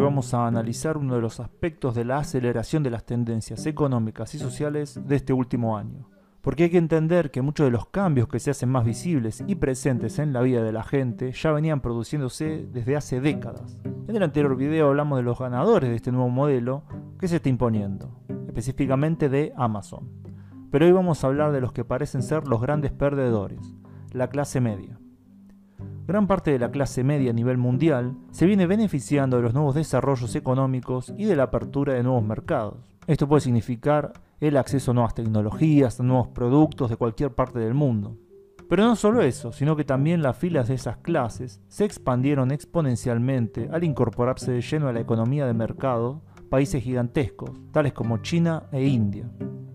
[0.00, 4.38] Vamos a analizar uno de los aspectos de la aceleración de las tendencias económicas y
[4.38, 6.08] sociales de este último año.
[6.40, 9.56] Porque hay que entender que muchos de los cambios que se hacen más visibles y
[9.56, 13.78] presentes en la vida de la gente ya venían produciéndose desde hace décadas.
[14.08, 16.82] En el anterior video hablamos de los ganadores de este nuevo modelo
[17.18, 18.10] que se está imponiendo,
[18.48, 20.08] específicamente de Amazon.
[20.70, 23.76] Pero hoy vamos a hablar de los que parecen ser los grandes perdedores,
[24.12, 24.98] la clase media.
[26.10, 29.76] Gran parte de la clase media a nivel mundial se viene beneficiando de los nuevos
[29.76, 32.78] desarrollos económicos y de la apertura de nuevos mercados.
[33.06, 37.74] Esto puede significar el acceso a nuevas tecnologías, a nuevos productos de cualquier parte del
[37.74, 38.16] mundo.
[38.68, 43.68] Pero no solo eso, sino que también las filas de esas clases se expandieron exponencialmente
[43.70, 48.84] al incorporarse de lleno a la economía de mercado países gigantescos, tales como China e
[48.84, 49.30] India.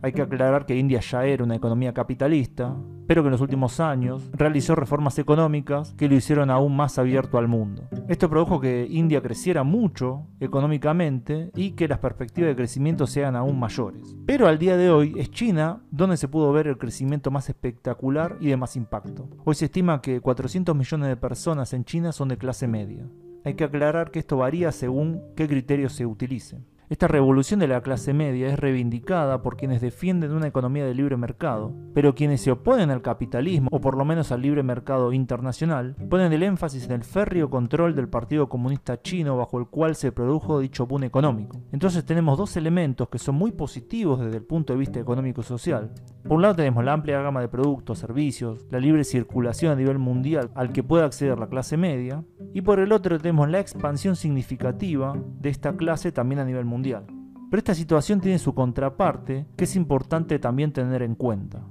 [0.00, 2.76] Hay que aclarar que India ya era una economía capitalista,
[3.08, 7.36] pero que en los últimos años realizó reformas económicas que lo hicieron aún más abierto
[7.38, 7.88] al mundo.
[8.06, 13.58] Esto produjo que India creciera mucho económicamente y que las perspectivas de crecimiento sean aún
[13.58, 14.16] mayores.
[14.24, 18.36] Pero al día de hoy es China donde se pudo ver el crecimiento más espectacular
[18.40, 19.28] y de más impacto.
[19.44, 23.04] Hoy se estima que 400 millones de personas en China son de clase media.
[23.44, 26.66] Hay que aclarar que esto varía según qué criterios se utilicen.
[26.90, 31.18] Esta revolución de la clase media es reivindicada por quienes defienden una economía de libre
[31.18, 35.96] mercado, pero quienes se oponen al capitalismo, o por lo menos al libre mercado internacional,
[36.08, 40.12] ponen el énfasis en el férreo control del Partido Comunista Chino bajo el cual se
[40.12, 41.60] produjo dicho boom económico.
[41.72, 45.44] Entonces tenemos dos elementos que son muy positivos desde el punto de vista económico y
[45.44, 45.92] social.
[46.22, 49.98] Por un lado tenemos la amplia gama de productos, servicios, la libre circulación a nivel
[49.98, 54.16] mundial al que puede acceder la clase media, y por el otro tenemos la expansión
[54.16, 56.77] significativa de esta clase también a nivel mundial
[57.50, 61.62] pero esta situación tiene su contraparte que es importante también tener en cuenta.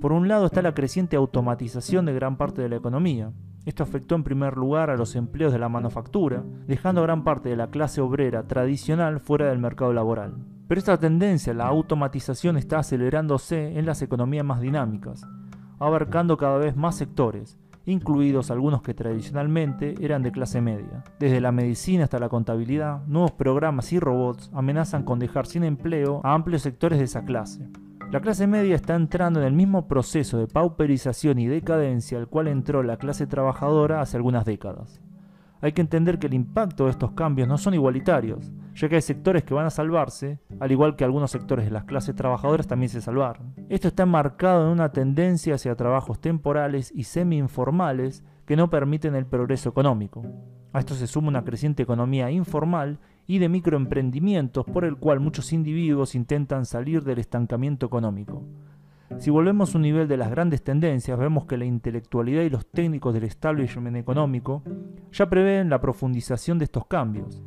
[0.00, 3.32] Por un lado está la creciente automatización de gran parte de la economía.
[3.64, 7.48] Esto afectó en primer lugar a los empleos de la manufactura, dejando a gran parte
[7.48, 10.34] de la clase obrera tradicional fuera del mercado laboral.
[10.68, 15.26] Pero esta tendencia, la automatización, está acelerándose en las economías más dinámicas,
[15.78, 21.04] abarcando cada vez más sectores, incluidos algunos que tradicionalmente eran de clase media.
[21.18, 26.20] Desde la medicina hasta la contabilidad, nuevos programas y robots amenazan con dejar sin empleo
[26.24, 27.68] a amplios sectores de esa clase.
[28.10, 32.48] La clase media está entrando en el mismo proceso de pauperización y decadencia al cual
[32.48, 35.03] entró la clase trabajadora hace algunas décadas
[35.64, 39.00] hay que entender que el impacto de estos cambios no son igualitarios, ya que hay
[39.00, 42.90] sectores que van a salvarse, al igual que algunos sectores de las clases trabajadoras también
[42.90, 43.54] se salvaron.
[43.70, 49.24] Esto está marcado en una tendencia hacia trabajos temporales y semi-informales que no permiten el
[49.24, 50.22] progreso económico.
[50.74, 55.54] A esto se suma una creciente economía informal y de microemprendimientos por el cual muchos
[55.54, 58.42] individuos intentan salir del estancamiento económico.
[59.18, 62.66] Si volvemos a un nivel de las grandes tendencias, vemos que la intelectualidad y los
[62.66, 64.62] técnicos del establishment económico
[65.12, 67.42] ya prevén la profundización de estos cambios.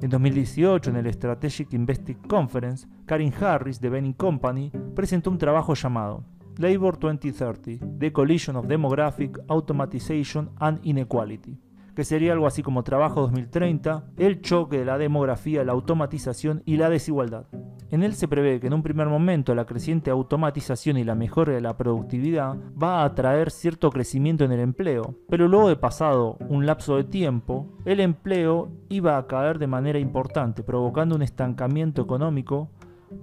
[0.00, 5.74] En 2018, en el Strategic Investing Conference, Karin Harris de Bain Company presentó un trabajo
[5.74, 6.24] llamado
[6.56, 11.58] Labor 2030: The Collision of Demographic, Automatization and Inequality
[11.98, 16.76] que sería algo así como Trabajo 2030, el choque de la demografía, la automatización y
[16.76, 17.46] la desigualdad.
[17.90, 21.54] En él se prevé que en un primer momento la creciente automatización y la mejora
[21.54, 26.36] de la productividad va a traer cierto crecimiento en el empleo, pero luego de pasado
[26.50, 32.02] un lapso de tiempo, el empleo iba a caer de manera importante, provocando un estancamiento
[32.02, 32.68] económico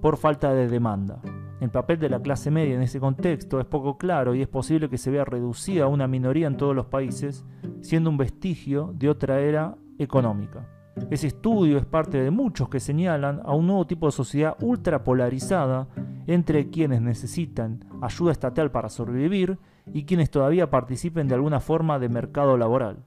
[0.00, 1.20] por falta de demanda.
[1.60, 4.90] El papel de la clase media en ese contexto es poco claro y es posible
[4.90, 7.46] que se vea reducida a una minoría en todos los países,
[7.82, 10.68] siendo un vestigio de otra era económica.
[11.10, 15.88] Ese estudio es parte de muchos que señalan a un nuevo tipo de sociedad ultrapolarizada
[16.26, 19.58] entre quienes necesitan ayuda estatal para sobrevivir
[19.92, 23.04] y quienes todavía participen de alguna forma de mercado laboral.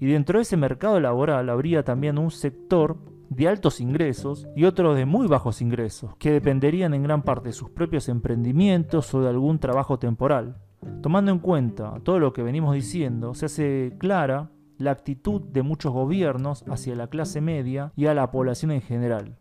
[0.00, 2.98] Y dentro de ese mercado laboral habría también un sector
[3.30, 7.54] de altos ingresos y otros de muy bajos ingresos, que dependerían en gran parte de
[7.54, 10.56] sus propios emprendimientos o de algún trabajo temporal.
[11.00, 15.92] Tomando en cuenta todo lo que venimos diciendo, se hace clara la actitud de muchos
[15.92, 19.36] gobiernos hacia la clase media y a la población en general.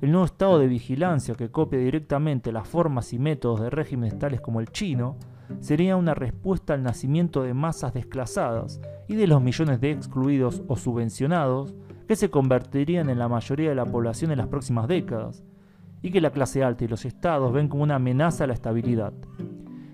[0.00, 4.40] El nuevo estado de vigilancia que copia directamente las formas y métodos de regímenes tales
[4.40, 5.16] como el chino
[5.60, 10.76] sería una respuesta al nacimiento de masas desclasadas y de los millones de excluidos o
[10.76, 11.74] subvencionados
[12.06, 15.44] que se convertirían en la mayoría de la población en las próximas décadas,
[16.02, 19.12] y que la clase alta y los estados ven como una amenaza a la estabilidad.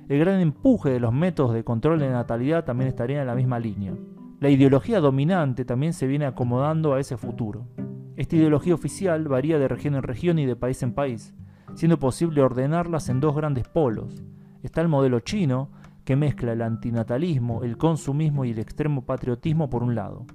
[0.08, 3.58] El gran empuje de los métodos de control de natalidad también estaría en la misma
[3.58, 3.94] línea.
[4.42, 7.68] La ideología dominante también se viene acomodando a ese futuro.
[8.16, 11.32] Esta ideología oficial varía de región en región y de país en país,
[11.74, 14.24] siendo posible ordenarlas en dos grandes polos.
[14.64, 15.70] Está el modelo chino,
[16.04, 20.26] que mezcla el antinatalismo, el consumismo y el extremo patriotismo por un lado,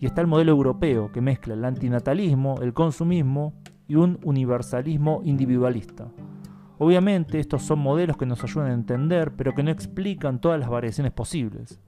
[0.00, 3.52] Y está el modelo europeo, que mezcla el antinatalismo, el consumismo
[3.86, 6.08] y un universalismo individualista.
[6.78, 10.68] Obviamente estos son modelos que nos ayudan a entender, pero que no explican todas las
[10.68, 11.80] variaciones posibles.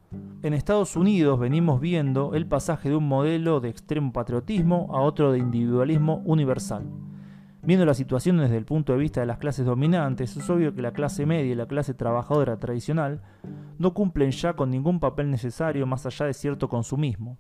[0.43, 5.33] En Estados Unidos venimos viendo el pasaje de un modelo de extremo patriotismo a otro
[5.33, 6.87] de individualismo universal.
[7.63, 10.81] Viendo la situación desde el punto de vista de las clases dominantes, es obvio que
[10.81, 13.21] la clase media y la clase trabajadora tradicional
[13.79, 17.37] no cumplen ya con ningún papel necesario más allá de cierto consumismo.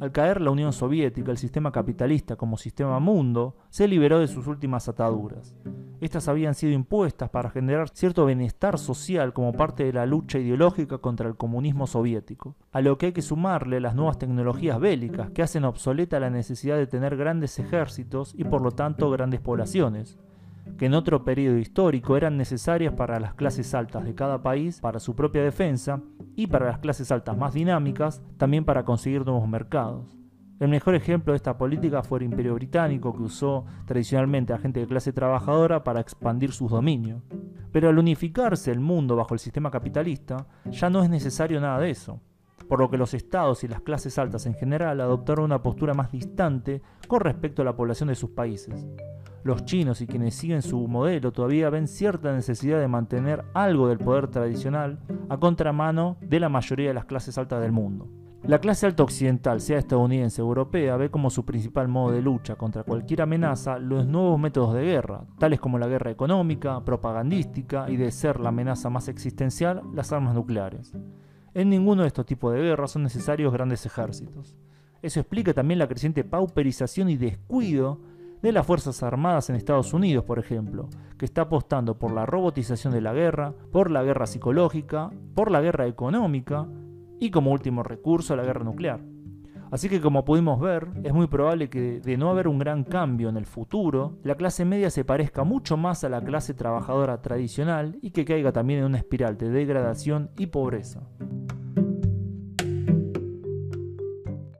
[0.00, 4.46] Al caer la Unión Soviética, el sistema capitalista como sistema mundo se liberó de sus
[4.46, 5.54] últimas ataduras.
[6.00, 10.98] Estas habían sido impuestas para generar cierto bienestar social como parte de la lucha ideológica
[10.98, 15.42] contra el comunismo soviético, a lo que hay que sumarle las nuevas tecnologías bélicas que
[15.42, 20.18] hacen obsoleta la necesidad de tener grandes ejércitos y por lo tanto grandes poblaciones,
[20.78, 25.00] que en otro periodo histórico eran necesarias para las clases altas de cada país para
[25.00, 26.00] su propia defensa
[26.36, 30.20] y para las clases altas más dinámicas también para conseguir nuevos mercados.
[30.60, 34.80] El mejor ejemplo de esta política fue el Imperio Británico, que usó tradicionalmente a gente
[34.80, 37.22] de clase trabajadora para expandir sus dominios.
[37.72, 41.88] Pero al unificarse el mundo bajo el sistema capitalista, ya no es necesario nada de
[41.88, 42.20] eso,
[42.68, 46.12] por lo que los estados y las clases altas en general adoptaron una postura más
[46.12, 48.86] distante con respecto a la población de sus países.
[49.42, 53.98] Los chinos y quienes siguen su modelo todavía ven cierta necesidad de mantener algo del
[53.98, 55.00] poder tradicional
[55.30, 58.08] a contramano de la mayoría de las clases altas del mundo.
[58.42, 62.56] La clase alta occidental, sea estadounidense o europea, ve como su principal modo de lucha
[62.56, 67.96] contra cualquier amenaza los nuevos métodos de guerra, tales como la guerra económica, propagandística y
[67.96, 70.94] de ser la amenaza más existencial, las armas nucleares.
[71.52, 74.56] En ninguno de estos tipos de guerras son necesarios grandes ejércitos.
[75.02, 78.00] Eso explica también la creciente pauperización y descuido
[78.42, 80.88] de las Fuerzas Armadas en Estados Unidos, por ejemplo,
[81.18, 85.60] que está apostando por la robotización de la guerra, por la guerra psicológica, por la
[85.60, 86.66] guerra económica
[87.18, 89.00] y como último recurso la guerra nuclear.
[89.70, 93.28] Así que como pudimos ver, es muy probable que de no haber un gran cambio
[93.28, 97.96] en el futuro, la clase media se parezca mucho más a la clase trabajadora tradicional
[98.02, 101.02] y que caiga también en una espiral de degradación y pobreza.